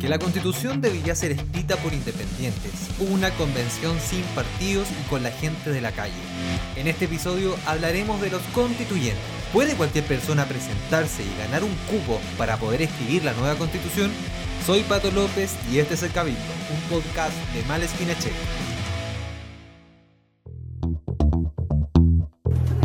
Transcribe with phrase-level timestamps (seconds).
[0.00, 2.72] que la constitución debería ser escrita por independientes,
[3.10, 6.14] una convención sin partidos y con la gente de la calle.
[6.76, 9.22] En este episodio hablaremos de los constituyentes.
[9.52, 14.10] ¿Puede cualquier persona presentarse y ganar un cupo para poder escribir la nueva constitución?
[14.64, 16.40] Soy Pato López y este es El Cabildo,
[16.72, 18.36] un podcast de Mal Esquina Checa.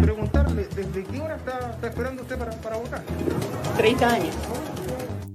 [0.00, 3.04] Preguntarle, ¿desde qué hora está, está esperando usted para, para votar?
[3.76, 4.34] 30 años.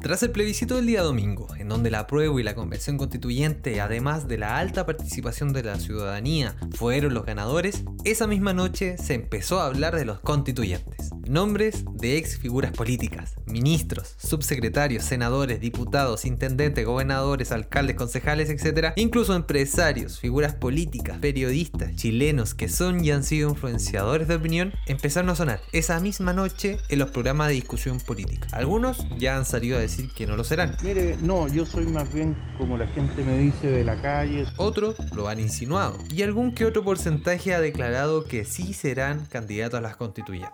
[0.02, 4.38] Tras el plebiscito del día domingo, donde la apruebo y la convención constituyente, además de
[4.38, 9.68] la alta participación de la ciudadanía, fueron los ganadores, esa misma noche se empezó a
[9.68, 11.12] hablar de los constituyentes.
[11.28, 18.94] Nombres de ex figuras políticas, ministros, subsecretarios, senadores, diputados, intendentes, gobernadores, alcaldes, concejales, etc.
[18.96, 25.30] Incluso empresarios, figuras políticas, periodistas, chilenos que son y han sido influenciadores de opinión, empezaron
[25.30, 28.48] a sonar esa misma noche en los programas de discusión política.
[28.52, 30.78] Algunos ya han salido a decir que no lo serán.
[30.84, 34.46] Mire, no, yo soy más bien como la gente me dice de la calle.
[34.58, 35.98] Otros lo han insinuado.
[36.12, 40.54] Y algún que otro porcentaje ha declarado que sí serán candidatos a las constituyentes.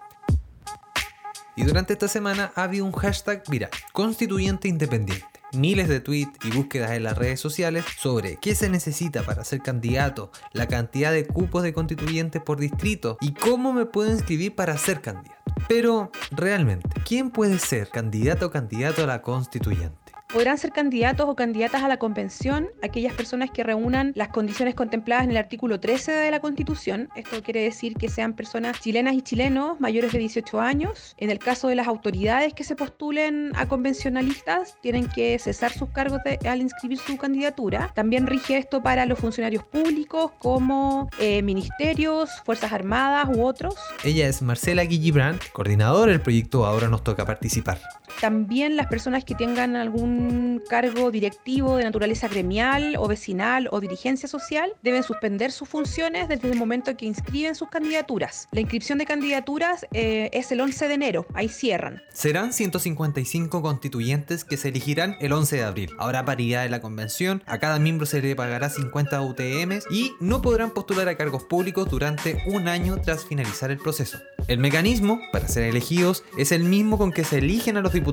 [1.55, 5.25] Y durante esta semana ha habido un hashtag viral, constituyente independiente.
[5.53, 9.61] Miles de tweets y búsquedas en las redes sociales sobre qué se necesita para ser
[9.61, 14.77] candidato, la cantidad de cupos de constituyentes por distrito y cómo me puedo inscribir para
[14.77, 15.41] ser candidato.
[15.69, 20.04] Pero, realmente, ¿quién puede ser candidato o candidato a la constituyente?
[20.35, 25.23] Podrán ser candidatos o candidatas a la convención aquellas personas que reúnan las condiciones contempladas
[25.23, 27.07] en el artículo 13 de la Constitución.
[27.15, 31.15] Esto quiere decir que sean personas chilenas y chilenos mayores de 18 años.
[31.19, 35.87] En el caso de las autoridades que se postulen a convencionalistas, tienen que cesar sus
[35.91, 37.93] cargos al inscribir su candidatura.
[37.95, 43.75] También rige esto para los funcionarios públicos como eh, ministerios, Fuerzas Armadas u otros.
[44.03, 47.79] Ella es Marcela Guillibrand, coordinadora del proyecto Ahora nos toca participar.
[48.21, 54.27] También las personas que tengan algún cargo directivo de naturaleza gremial o vecinal o dirigencia
[54.27, 58.47] social deben suspender sus funciones desde el momento que inscriben sus candidaturas.
[58.51, 62.01] La inscripción de candidaturas eh, es el 11 de enero, ahí cierran.
[62.13, 65.91] Serán 155 constituyentes que se elegirán el 11 de abril.
[65.99, 70.41] Habrá paridad en la convención, a cada miembro se le pagará 50 UTMs y no
[70.41, 74.19] podrán postular a cargos públicos durante un año tras finalizar el proceso.
[74.47, 78.04] El mecanismo para ser elegidos es el mismo con que se eligen a los diputados.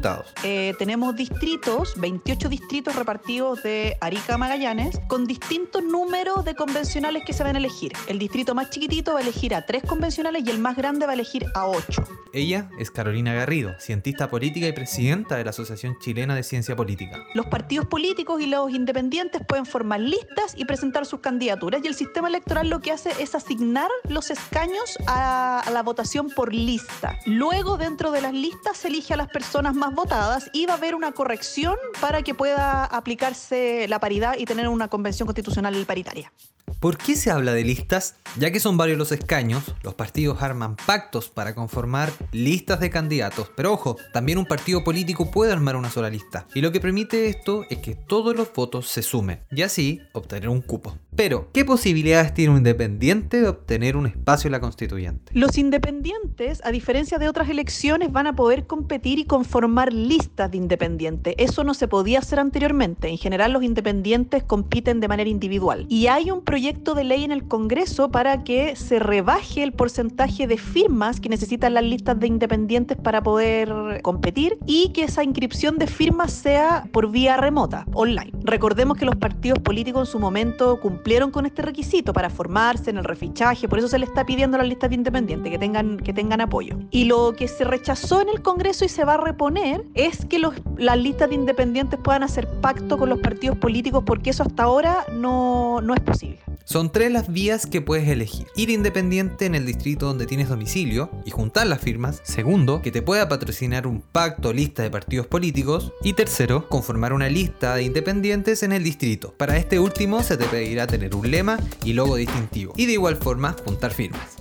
[0.43, 7.25] Eh, tenemos distritos, 28 distritos repartidos de Arica a Magallanes, con distintos números de convencionales
[7.25, 7.93] que se van a elegir.
[8.07, 11.13] El distrito más chiquitito va a elegir a tres convencionales y el más grande va
[11.13, 12.05] a elegir a ocho.
[12.33, 17.23] Ella es Carolina Garrido, cientista política y presidenta de la Asociación Chilena de Ciencia Política.
[17.35, 21.95] Los partidos políticos y los independientes pueden formar listas y presentar sus candidaturas y el
[21.95, 27.19] sistema electoral lo que hace es asignar los escaños a, a la votación por lista.
[27.27, 30.77] Luego dentro de las listas se elige a las personas más votadas y va a
[30.77, 36.33] haber una corrección para que pueda aplicarse la paridad y tener una convención constitucional paritaria.
[36.81, 38.17] ¿Por qué se habla de listas?
[38.39, 43.51] Ya que son varios los escaños, los partidos arman pactos para conformar listas de candidatos.
[43.55, 46.47] Pero ojo, también un partido político puede armar una sola lista.
[46.55, 50.49] Y lo que permite esto es que todos los votos se sumen y así obtener
[50.49, 50.97] un cupo.
[51.15, 55.31] Pero, ¿qué posibilidades tiene un independiente de obtener un espacio en la constituyente?
[55.35, 60.57] Los independientes, a diferencia de otras elecciones, van a poder competir y conformar listas de
[60.57, 61.35] independientes.
[61.37, 63.09] Eso no se podía hacer anteriormente.
[63.09, 65.85] En general, los independientes compiten de manera individual.
[65.91, 70.47] Y hay un proyecto de ley en el Congreso para que se rebaje el porcentaje
[70.47, 75.77] de firmas que necesitan las listas de independientes para poder competir y que esa inscripción
[75.77, 78.33] de firmas sea por vía remota, online.
[78.45, 81.02] Recordemos que los partidos políticos en su momento cumplieron
[81.33, 84.59] con este requisito para formarse en el refichaje, por eso se le está pidiendo a
[84.59, 86.79] las listas de independientes que tengan, que tengan apoyo.
[86.91, 90.39] Y lo que se rechazó en el Congreso y se va a reponer es que
[90.39, 95.05] las listas de independientes puedan hacer pacto con los partidos políticos porque eso hasta ahora
[95.13, 96.39] no, no es posible.
[96.65, 98.47] Son tres las vías que puedes elegir.
[98.57, 102.21] Ir independiente en el distrito donde tienes domicilio y juntar las firmas.
[102.23, 105.93] Segundo, que te pueda patrocinar un pacto lista de partidos políticos.
[106.03, 109.35] Y tercero, conformar una lista de independientes en el distrito.
[109.37, 112.75] Para este último se te pedirá tener un lema y logo distintivo.
[112.77, 114.37] Y de igual forma, juntar firmas.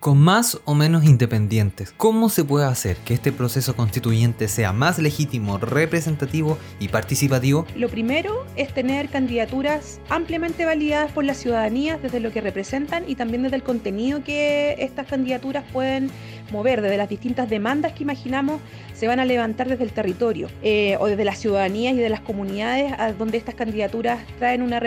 [0.00, 4.98] Con más o menos independientes, ¿cómo se puede hacer que este proceso constituyente sea más
[4.98, 7.64] legítimo, representativo y participativo?
[7.76, 13.14] Lo primero es tener candidaturas ampliamente validadas por la ciudadanía desde lo que representan y
[13.14, 16.10] también desde el contenido que estas candidaturas pueden
[16.50, 18.60] mover, desde las distintas demandas que imaginamos
[18.94, 22.20] se van a levantar desde el territorio eh, o desde las ciudadanías y de las
[22.20, 24.80] comunidades a donde estas candidaturas traen una,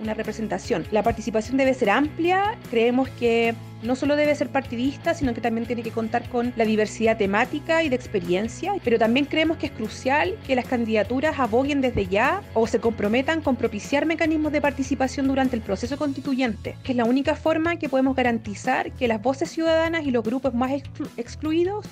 [0.00, 0.86] una representación.
[0.90, 5.66] La participación debe ser amplia, creemos que no solo debe ser partidista, sino que también
[5.66, 9.72] tiene que contar con la diversidad temática y de experiencia, pero también creemos que es
[9.72, 15.28] crucial que las candidaturas aboguen desde ya o se comprometan con propiciar mecanismos de participación
[15.28, 19.50] durante el proceso constituyente, que es la única forma que podemos garantizar que las voces
[19.50, 20.72] ciudadanas y los grupos más
[21.16, 21.86] excluidos,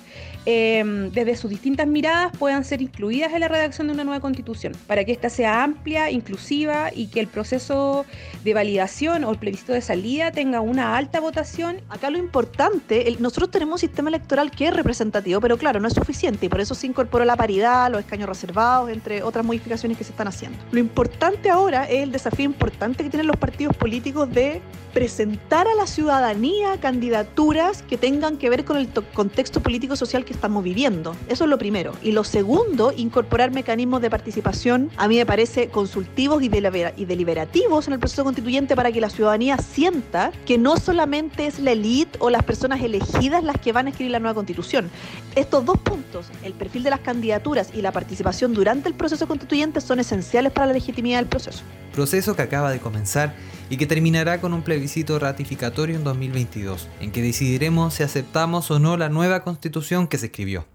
[0.45, 4.73] em, desde sus distintas miradas, puedan ser incluidas en la redacción de una nueva constitución,
[4.87, 8.05] para que ésta sea amplia, inclusiva y que el proceso
[8.43, 11.47] de validación o el plebiscito de salida tenga una alta votación
[11.89, 15.93] Acá lo importante, nosotros tenemos un sistema electoral que es representativo, pero claro, no es
[15.93, 20.03] suficiente y por eso se incorporó la paridad, los escaños reservados, entre otras modificaciones que
[20.03, 20.57] se están haciendo.
[20.71, 24.61] Lo importante ahora es el desafío importante que tienen los partidos políticos de
[24.93, 30.33] presentar a la ciudadanía candidaturas que tengan que ver con el contexto político social que
[30.33, 31.15] estamos viviendo.
[31.27, 31.93] Eso es lo primero.
[32.01, 37.93] Y lo segundo, incorporar mecanismos de participación, a mí me parece consultivos y deliberativos en
[37.93, 42.29] el proceso constituyente para que la ciudadanía sienta que no solamente es la élite o
[42.29, 44.89] las personas elegidas las que van a escribir la nueva constitución.
[45.35, 49.81] Estos dos puntos, el perfil de las candidaturas y la participación durante el proceso constituyente,
[49.81, 51.63] son esenciales para la legitimidad del proceso.
[51.93, 53.33] Proceso que acaba de comenzar
[53.69, 58.79] y que terminará con un plebiscito ratificatorio en 2022, en que decidiremos si aceptamos o
[58.79, 60.65] no la nueva constitución que se escribió.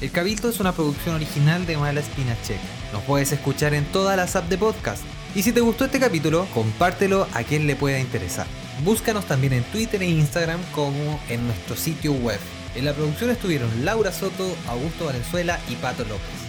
[0.00, 2.58] El Cabildo es una producción original de Mala Check.
[2.92, 5.02] Nos puedes escuchar en todas las apps de podcast.
[5.34, 8.46] Y si te gustó este capítulo, compártelo a quien le pueda interesar.
[8.84, 12.38] Búscanos también en Twitter e Instagram como en nuestro sitio web.
[12.74, 16.45] En la producción estuvieron Laura Soto, Augusto Valenzuela y Pato López.